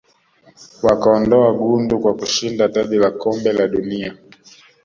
[0.83, 4.17] wakaondoa gundu kwa kashinda taji la kombe la dunia